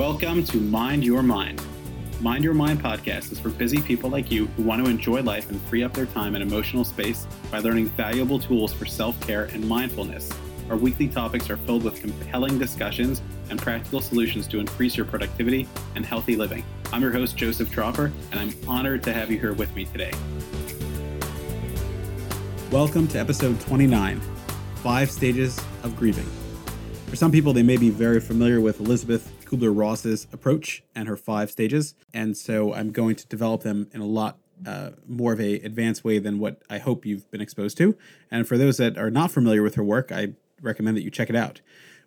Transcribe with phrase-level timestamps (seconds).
[0.00, 1.62] Welcome to Mind Your Mind.
[2.22, 5.50] Mind Your Mind podcast is for busy people like you who want to enjoy life
[5.50, 9.44] and free up their time and emotional space by learning valuable tools for self care
[9.52, 10.30] and mindfulness.
[10.70, 15.68] Our weekly topics are filled with compelling discussions and practical solutions to increase your productivity
[15.94, 16.64] and healthy living.
[16.94, 20.12] I'm your host, Joseph Tropper, and I'm honored to have you here with me today.
[22.70, 24.18] Welcome to episode 29
[24.76, 26.26] Five Stages of Grieving.
[27.08, 31.16] For some people, they may be very familiar with Elizabeth Kubler Ross's approach and her
[31.16, 31.94] five stages.
[32.14, 36.04] And so I'm going to develop them in a lot uh, more of a advanced
[36.04, 37.96] way than what I hope you've been exposed to.
[38.30, 41.30] And for those that are not familiar with her work, I recommend that you check
[41.30, 41.60] it out.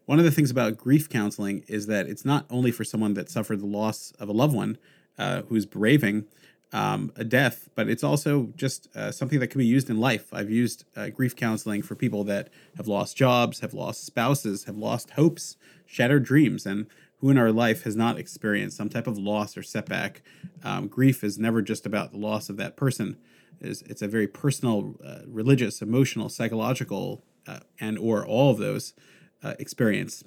[0.05, 3.29] One of the things about grief counseling is that it's not only for someone that
[3.29, 4.77] suffered the loss of a loved one
[5.17, 6.25] uh, who's braving
[6.73, 10.33] um, a death, but it's also just uh, something that can be used in life.
[10.33, 14.77] I've used uh, grief counseling for people that have lost jobs, have lost spouses, have
[14.77, 16.87] lost hopes, shattered dreams, and
[17.23, 20.21] who in our life has not experienced some type of loss or setback.
[20.61, 23.17] Um, grief is never just about the loss of that person.
[23.61, 28.93] It's, it's a very personal, uh, religious, emotional, psychological, uh, and or all of those
[29.41, 30.25] uh, experience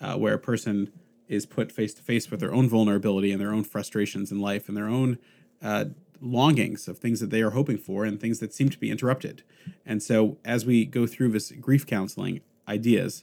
[0.00, 0.90] uh, where a person
[1.28, 4.66] is put face to face with their own vulnerability and their own frustrations in life
[4.66, 5.18] and their own
[5.62, 5.84] uh,
[6.20, 9.44] longings of things that they are hoping for and things that seem to be interrupted.
[9.86, 13.22] And so, as we go through this grief counseling ideas,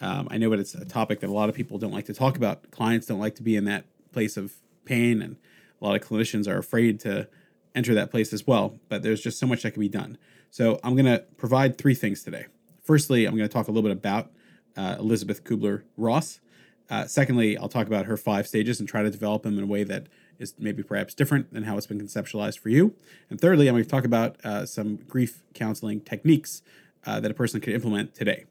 [0.00, 2.14] um, I know but it's a topic that a lot of people don't like to
[2.14, 2.70] talk about.
[2.70, 5.36] Clients don't like to be in that place of pain, and
[5.80, 7.28] a lot of clinicians are afraid to
[7.74, 8.78] enter that place as well.
[8.88, 10.18] But there's just so much that can be done.
[10.50, 12.46] So I'm going to provide three things today.
[12.82, 14.30] Firstly, I'm going to talk a little bit about
[14.76, 16.40] uh, Elizabeth Kubler Ross.
[16.88, 19.66] Uh, secondly, I'll talk about her five stages and try to develop them in a
[19.66, 20.06] way that
[20.38, 22.94] is maybe perhaps different than how it's been conceptualized for you.
[23.28, 26.62] And thirdly, I'm going to talk about uh, some grief counseling techniques
[27.04, 28.46] uh, that a person could implement today.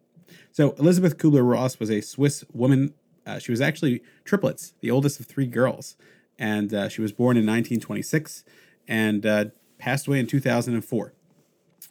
[0.51, 2.93] So Elizabeth Kubler Ross was a Swiss woman.
[3.25, 5.95] Uh, she was actually triplets, the oldest of three girls,
[6.39, 8.43] and uh, she was born in 1926
[8.87, 9.45] and uh,
[9.77, 11.13] passed away in 2004.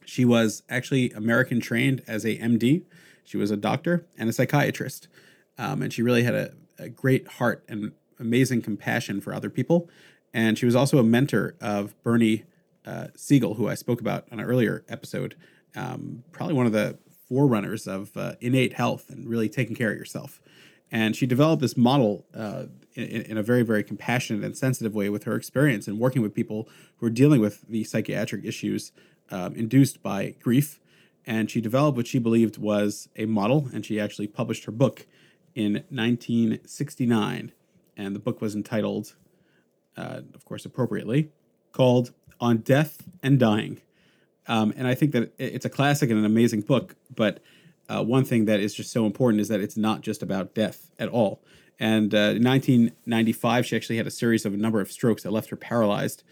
[0.04, 2.84] She was actually American trained as a MD.
[3.24, 5.08] She was a doctor and a psychiatrist,
[5.58, 9.90] um, and she really had a, a great heart and amazing compassion for other people.
[10.32, 12.44] And she was also a mentor of Bernie
[12.84, 15.34] uh, Siegel, who I spoke about on an earlier episode.
[15.74, 16.98] Um, probably one of the
[17.28, 20.40] forerunners of uh, innate health and really taking care of yourself.
[20.90, 25.08] And she developed this model uh, in, in, a very, very compassionate and sensitive way
[25.08, 28.92] with her experience in working with people who are dealing with the psychiatric issues
[29.30, 30.80] um, induced by grief.
[31.26, 35.06] And she developed what she believed was a model, and she actually published her book
[35.56, 37.52] in 1969.
[37.96, 39.16] And the book was entitled,
[39.96, 41.32] uh, of course, appropriately,
[41.72, 43.80] called On Death and Dying
[44.48, 46.96] um, and I think that it's a classic and an amazing book.
[47.14, 47.40] But
[47.88, 50.90] uh, one thing that is just so important is that it's not just about death
[50.98, 51.42] at all.
[51.78, 55.30] And uh, in 1995, she actually had a series of a number of strokes that
[55.30, 56.22] left her paralyzed,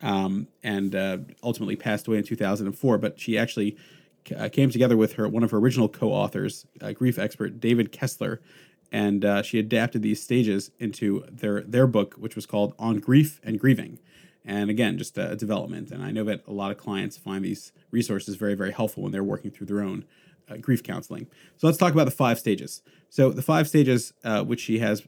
[0.00, 2.98] um, and uh, ultimately passed away in 2004.
[2.98, 3.76] But she actually
[4.36, 8.40] uh, came together with her one of her original co-authors, uh, grief expert David Kessler,
[8.92, 13.40] and uh, she adapted these stages into their their book, which was called On Grief
[13.42, 13.98] and Grieving.
[14.44, 15.90] And again, just a development.
[15.90, 19.12] And I know that a lot of clients find these resources very, very helpful when
[19.12, 20.04] they're working through their own
[20.50, 21.28] uh, grief counseling.
[21.56, 22.82] So let's talk about the five stages.
[23.08, 25.02] So the five stages, uh, which she has,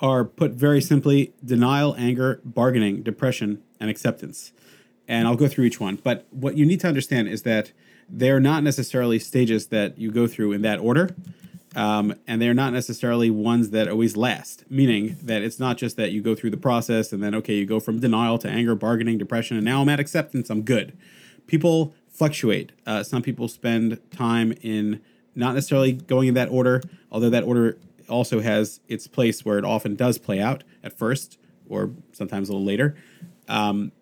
[0.00, 4.52] are put very simply denial, anger, bargaining, depression, and acceptance.
[5.08, 5.96] And I'll go through each one.
[5.96, 7.72] But what you need to understand is that
[8.08, 11.14] they're not necessarily stages that you go through in that order.
[11.76, 16.12] Um, and they're not necessarily ones that always last, meaning that it's not just that
[16.12, 19.18] you go through the process and then, okay, you go from denial to anger, bargaining,
[19.18, 20.96] depression, and now I'm at acceptance, I'm good.
[21.46, 22.72] People fluctuate.
[22.86, 25.00] Uh, some people spend time in
[25.34, 27.78] not necessarily going in that order, although that order
[28.08, 32.52] also has its place where it often does play out at first or sometimes a
[32.52, 32.96] little later.
[33.46, 33.92] Um,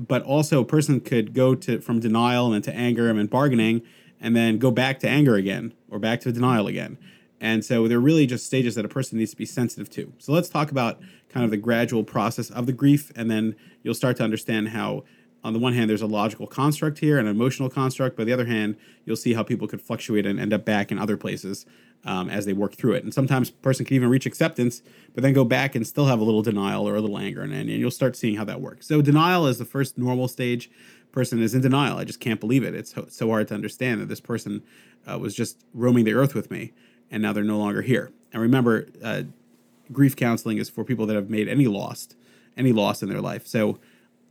[0.00, 3.82] but also, a person could go to from denial and then to anger and bargaining,
[4.24, 6.96] and then go back to anger again or back to denial again.
[7.42, 10.14] And so they're really just stages that a person needs to be sensitive to.
[10.18, 13.92] So let's talk about kind of the gradual process of the grief, and then you'll
[13.92, 15.04] start to understand how,
[15.44, 18.32] on the one hand, there's a logical construct here, and an emotional construct, but the
[18.32, 21.66] other hand, you'll see how people could fluctuate and end up back in other places
[22.04, 23.04] um, as they work through it.
[23.04, 24.82] And sometimes a person can even reach acceptance,
[25.14, 27.52] but then go back and still have a little denial or a little anger, and,
[27.52, 28.86] and you'll start seeing how that works.
[28.86, 30.70] So denial is the first normal stage.
[31.12, 31.98] Person is in denial.
[31.98, 32.74] I just can't believe it.
[32.74, 34.62] It's so hard to understand that this person
[35.06, 36.72] uh, was just roaming the earth with me
[37.10, 38.12] and now they're no longer here.
[38.32, 39.22] And remember, uh,
[39.92, 42.08] grief counseling is for people that have made any loss,
[42.56, 43.46] any loss in their life.
[43.46, 43.78] So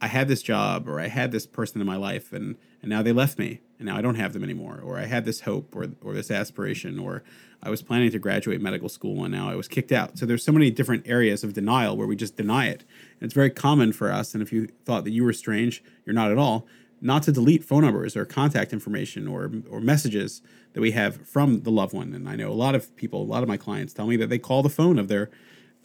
[0.04, 3.02] I had this job or I had this person in my life and and now
[3.02, 5.74] they left me and now I don't have them anymore, or I had this hope
[5.74, 7.24] or or this aspiration, or
[7.62, 10.18] I was planning to graduate medical school and now I was kicked out.
[10.18, 12.84] So there's so many different areas of denial where we just deny it.
[13.22, 14.34] And it's very common for us.
[14.34, 16.68] And if you thought that you were strange, you're not at all.
[17.00, 20.42] Not to delete phone numbers or contact information or or messages
[20.74, 22.14] that we have from the loved one.
[22.14, 24.28] And I know a lot of people, a lot of my clients tell me that
[24.28, 25.30] they call the phone of their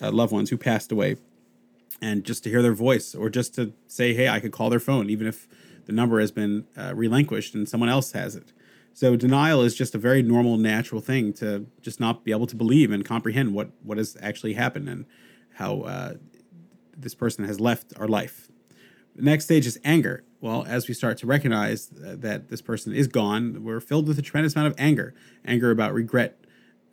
[0.02, 1.18] uh, loved ones who passed away,
[2.00, 4.80] and just to hear their voice or just to say, hey, I could call their
[4.80, 5.48] phone, even if
[5.86, 8.52] the number has been uh, relinquished and someone else has it.
[8.92, 12.56] So denial is just a very normal, natural thing to just not be able to
[12.56, 15.06] believe and comprehend what what has actually happened and
[15.54, 16.14] how uh,
[16.96, 18.48] this person has left our life.
[19.14, 20.24] The next stage is anger.
[20.40, 24.18] Well, as we start to recognize uh, that this person is gone, we're filled with
[24.18, 25.14] a tremendous amount of anger.
[25.44, 26.44] Anger about regret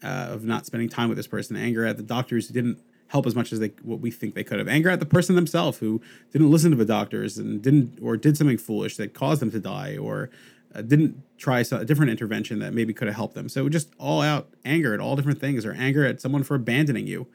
[0.04, 1.56] uh, of not spending time with this person.
[1.56, 4.44] Anger at the doctors who didn't help as much as they what we think they
[4.44, 4.68] could have.
[4.68, 8.38] Anger at the person themselves who didn't listen to the doctors and didn't or did
[8.38, 10.30] something foolish that caused them to die or
[10.74, 13.48] uh, didn't try a different intervention that maybe could have helped them.
[13.48, 17.08] So just all out anger at all different things or anger at someone for abandoning
[17.08, 17.28] you.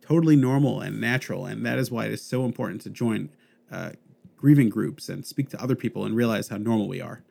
[0.00, 1.46] Totally normal and natural.
[1.46, 3.30] And that is why it is so important to join
[3.70, 3.90] uh,
[4.36, 7.22] grieving groups and speak to other people and realize how normal we are.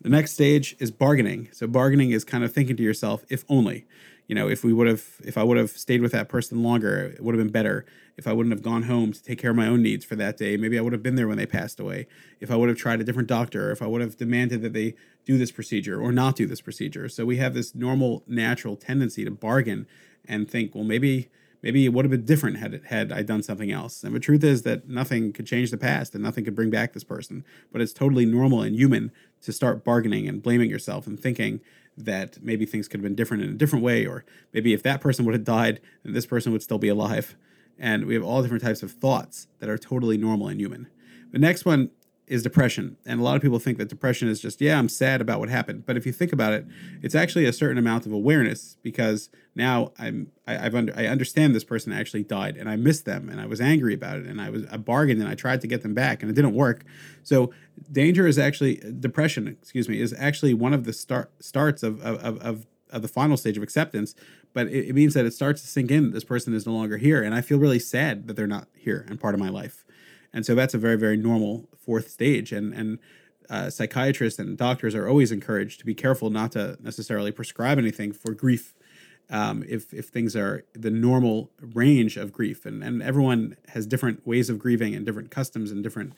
[0.00, 1.48] The next stage is bargaining.
[1.52, 3.86] So bargaining is kind of thinking to yourself, if only
[4.26, 7.12] you know, if we would have, if I would have stayed with that person longer,
[7.14, 7.84] it would have been better.
[8.16, 10.36] If I wouldn't have gone home to take care of my own needs for that
[10.36, 12.06] day, maybe I would have been there when they passed away.
[12.40, 14.94] If I would have tried a different doctor, if I would have demanded that they
[15.26, 17.08] do this procedure or not do this procedure.
[17.08, 19.86] So we have this normal, natural tendency to bargain
[20.26, 21.28] and think, well, maybe,
[21.64, 24.04] maybe it would have been different had it, had I done something else.
[24.04, 26.92] And the truth is that nothing could change the past and nothing could bring back
[26.92, 27.42] this person.
[27.72, 31.62] But it's totally normal and human to start bargaining and blaming yourself and thinking
[31.96, 35.00] that maybe things could have been different in a different way, or maybe if that
[35.00, 37.34] person would have died, then this person would still be alive.
[37.78, 40.88] And we have all different types of thoughts that are totally normal and human.
[41.32, 41.90] The next one
[42.26, 42.96] is depression.
[43.04, 45.50] And a lot of people think that depression is just, yeah, I'm sad about what
[45.50, 45.84] happened.
[45.84, 46.66] But if you think about it,
[47.02, 51.54] it's actually a certain amount of awareness because now I'm I, have under, I understand
[51.54, 54.40] this person actually died and I missed them and I was angry about it and
[54.40, 56.84] I was I bargained and I tried to get them back and it didn't work.
[57.22, 57.52] So
[57.92, 62.38] danger is actually depression, excuse me, is actually one of the start starts of of,
[62.38, 64.14] of, of the final stage of acceptance.
[64.54, 66.96] But it, it means that it starts to sink in this person is no longer
[66.96, 67.22] here.
[67.22, 69.84] And I feel really sad that they're not here and part of my life.
[70.32, 72.52] And so that's a very, very normal fourth stage.
[72.52, 72.98] And and
[73.50, 78.12] uh, psychiatrists and doctors are always encouraged to be careful not to necessarily prescribe anything
[78.12, 78.74] for grief
[79.30, 82.66] um, if if things are the normal range of grief.
[82.66, 86.12] And and everyone has different ways of grieving and different customs and different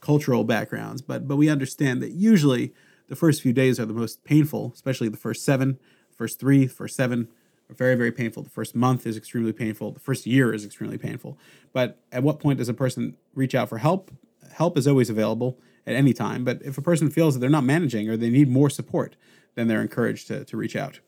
[0.00, 1.02] cultural backgrounds.
[1.02, 2.72] But but we understand that usually
[3.08, 5.78] the first few days are the most painful, especially the first seven,
[6.16, 7.28] first three, first seven
[7.72, 8.42] are very, very painful.
[8.42, 9.92] The first month is extremely painful.
[9.92, 11.38] The first year is extremely painful.
[11.72, 14.10] But at what point does a person reach out for help?
[14.50, 16.44] Help is always available at any time.
[16.44, 19.16] But if a person feels that they're not managing or they need more support,
[19.54, 21.00] then they're encouraged to, to reach out.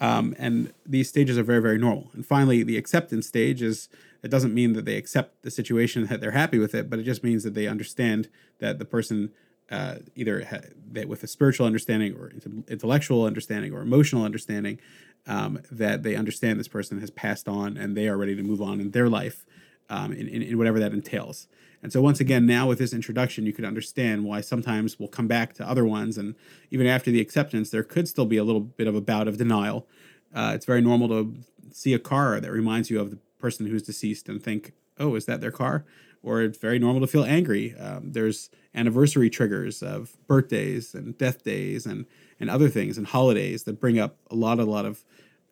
[0.00, 2.10] Um, and these stages are very, very normal.
[2.12, 3.88] And finally, the acceptance stage is
[4.22, 7.04] it doesn't mean that they accept the situation that they're happy with it, but it
[7.04, 8.28] just means that they understand
[8.58, 9.30] that the person
[9.70, 12.30] uh, either ha- that with a spiritual understanding or
[12.68, 14.78] intellectual understanding or emotional understanding
[15.26, 18.60] um, that they understand this person has passed on and they are ready to move
[18.60, 19.46] on in their life
[19.88, 21.46] um, in, in, in, whatever that entails.
[21.82, 25.26] And so, once again, now with this introduction, you could understand why sometimes we'll come
[25.26, 26.16] back to other ones.
[26.16, 26.34] And
[26.70, 29.36] even after the acceptance, there could still be a little bit of a bout of
[29.36, 29.88] denial.
[30.34, 31.34] Uh, it's very normal to
[31.72, 35.26] see a car that reminds you of the person who's deceased and think, oh, is
[35.26, 35.84] that their car?
[36.22, 37.74] Or it's very normal to feel angry.
[37.76, 42.06] Um, there's anniversary triggers of birthdays and death days and
[42.40, 45.04] and other things and holidays that bring up a lot a lot of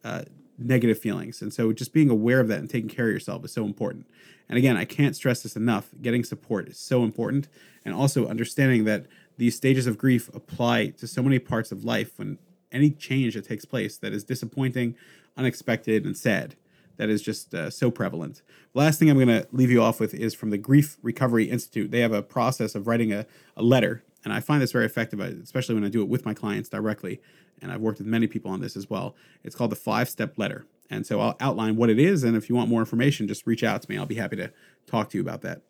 [0.05, 0.23] uh,
[0.61, 3.53] negative feelings and so just being aware of that and taking care of yourself is
[3.53, 4.07] so important
[4.49, 7.49] and again i can't stress this enough getting support is so important
[7.85, 9.07] and also understanding that
[9.39, 12.39] these stages of grief apply to so many parts of life when
[12.73, 14.95] any change that takes place that is disappointing
[15.37, 16.55] unexpected and sad
[17.01, 18.43] that is just uh, so prevalent.
[18.75, 21.91] last thing I'm going to leave you off with is from the Grief Recovery Institute.
[21.91, 23.25] They have a process of writing a,
[23.57, 26.27] a letter, and I find this very effective, uh, especially when I do it with
[26.27, 27.23] my clients directly.
[27.63, 29.15] And I've worked with many people on this as well.
[29.45, 30.67] It's called the five step letter.
[30.89, 32.25] And so I'll outline what it is.
[32.25, 33.97] And if you want more information, just reach out to me.
[33.97, 34.51] I'll be happy to
[34.87, 35.63] talk to you about that.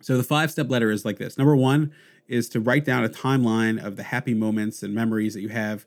[0.00, 1.92] So the five step letter is like this number one
[2.28, 5.86] is to write down a timeline of the happy moments and memories that you have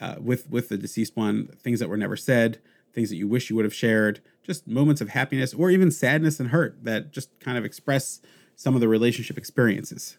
[0.00, 2.58] uh, with, with the deceased one, things that were never said
[2.98, 6.40] things that you wish you would have shared, just moments of happiness or even sadness
[6.40, 8.20] and hurt that just kind of express
[8.56, 10.18] some of the relationship experiences.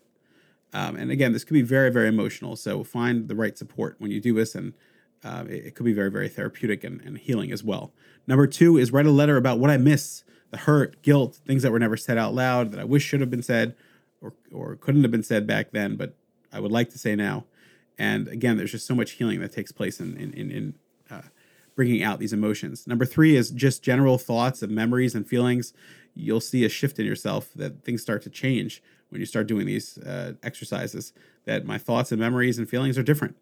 [0.74, 2.56] Um, and again, this could be very, very emotional.
[2.56, 4.74] So find the right support when you do this, and
[5.24, 7.92] uh, it, it, could be very, very therapeutic and, and healing as well.
[8.28, 11.72] Number two is write a letter about what I miss the hurt, guilt, things that
[11.72, 13.76] were never said out loud that I wish should have been said
[14.22, 16.16] or, or couldn't have been said back then, but
[16.52, 17.46] I would like to say now.
[17.98, 20.74] And again, there's just so much healing that takes place in in in, in
[21.12, 21.22] uh,
[21.80, 22.86] bringing out these emotions.
[22.88, 25.72] Number three is just general thoughts of memories and feelings.
[26.14, 29.66] You'll see a shift in yourself that things start to change when you start doing
[29.66, 31.14] these uh, exercises.
[31.46, 33.38] That my thoughts and memories and feelings are different.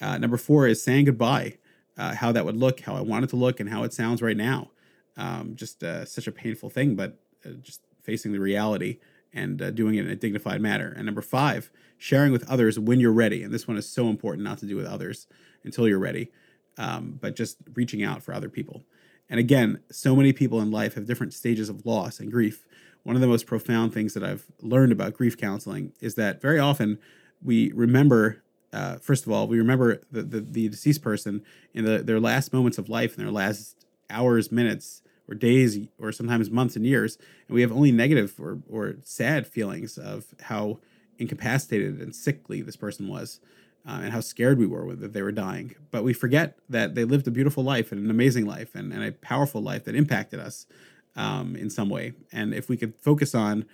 [0.00, 1.58] Uh, number four is saying goodbye,
[1.96, 4.22] uh, how that would look, how I want it to look, and how it sounds
[4.22, 4.72] right now.
[5.16, 7.16] Um, just uh, such a painful thing, but
[7.46, 8.98] uh, just facing the reality
[9.32, 10.92] and uh, doing it in a dignified manner.
[10.96, 13.44] And number five, sharing with others when you're ready.
[13.44, 15.28] And this one is so important not to do with others
[15.62, 16.32] until you're ready,
[16.78, 18.84] um, but just reaching out for other people.
[19.28, 22.66] And again, so many people in life have different stages of loss and grief.
[23.02, 26.58] One of the most profound things that I've learned about grief counseling is that very
[26.58, 26.98] often
[27.42, 28.42] we remember
[28.72, 31.42] uh, first of all, we remember the, the, the deceased person
[31.72, 36.12] in the, their last moments of life, in their last hours, minutes, or days, or
[36.12, 40.80] sometimes months and years, and we have only negative or, or sad feelings of how
[41.18, 43.40] incapacitated and sickly this person was,
[43.88, 45.74] uh, and how scared we were that they were dying.
[45.90, 49.02] But we forget that they lived a beautiful life and an amazing life and, and
[49.02, 50.66] a powerful life that impacted us
[51.16, 52.12] um, in some way.
[52.30, 53.64] And if we could focus on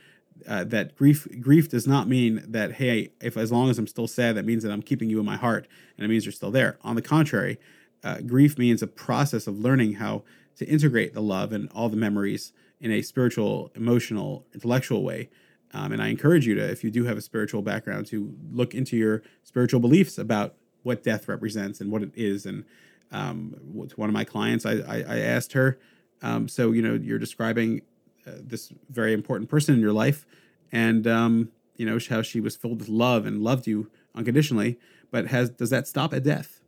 [0.49, 4.09] uh, that grief grief does not mean that hey if as long as i'm still
[4.09, 6.51] sad that means that i'm keeping you in my heart and it means you're still
[6.51, 7.57] there on the contrary
[8.03, 10.25] uh, grief means a process of learning how
[10.57, 15.31] to integrate the love and all the memories in a spiritual emotional intellectual way
[15.75, 18.75] um, and i encourage you to if you do have a spiritual background to look
[18.75, 22.65] into your spiritual beliefs about what death represents and what it is and
[23.13, 23.55] um,
[23.89, 25.79] to one of my clients i, I, I asked her
[26.25, 27.83] um, so you know you're describing
[28.27, 30.27] uh, this very important person in your life,
[30.73, 34.79] and um, you know how she was filled with love and loved you unconditionally.
[35.11, 36.63] But has does that stop at death?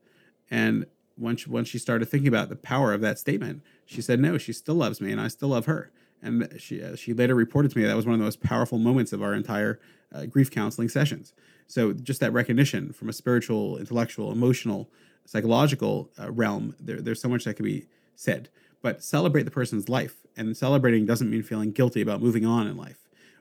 [0.51, 0.85] And
[1.17, 4.53] once once she started thinking about the power of that statement, she said, "No, she
[4.53, 5.91] still loves me, and I still love her."
[6.27, 8.79] And she uh, she later reported to me that was one of the most powerful
[8.79, 9.79] moments of our entire
[10.13, 11.33] uh, grief counseling sessions.
[11.67, 14.89] So just that recognition from a spiritual, intellectual, emotional,
[15.25, 18.49] psychological uh, realm, there, there's so much that can be said.
[18.83, 22.77] But celebrate the person's life and celebrating doesn't mean feeling guilty about moving on in
[22.77, 22.99] life.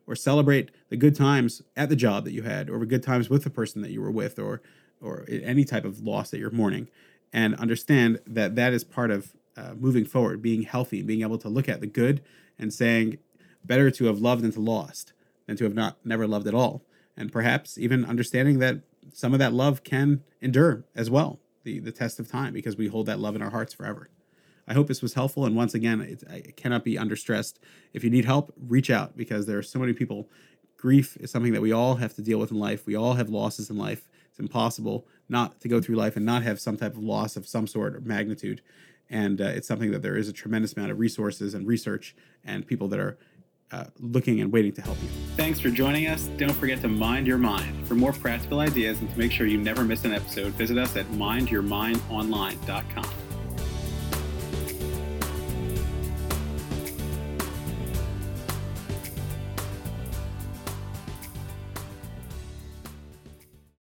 [0.08, 3.28] Or celebrate the good times at the job that you had, or the good times
[3.28, 4.62] with the person that you were with, or
[5.02, 6.88] or any type of loss that you're mourning,
[7.34, 11.50] and understand that that is part of uh, moving forward, being healthy, being able to
[11.50, 12.22] look at the good
[12.58, 13.18] and saying,
[13.64, 15.14] better to have loved than to lost
[15.48, 16.84] than to have not never loved at all,
[17.16, 18.82] and perhaps even understanding that
[19.14, 22.88] some of that love can endure as well, the the test of time, because we
[22.88, 24.10] hold that love in our hearts forever.
[24.68, 25.46] I hope this was helpful.
[25.46, 27.56] And once again, it, it cannot be understressed.
[27.94, 30.28] If you need help, reach out because there are so many people.
[30.78, 32.86] Grief is something that we all have to deal with in life.
[32.86, 34.10] We all have losses in life.
[34.30, 37.48] It's impossible not to go through life and not have some type of loss of
[37.48, 38.62] some sort or magnitude.
[39.10, 42.66] And uh, it's something that there is a tremendous amount of resources and research and
[42.66, 43.18] people that are
[43.72, 45.10] uh, looking and waiting to help you.
[45.36, 46.28] Thanks for joining us.
[46.38, 47.88] Don't forget to mind your mind.
[47.88, 50.96] For more practical ideas and to make sure you never miss an episode, visit us
[50.96, 53.25] at mindyourmindonline.com.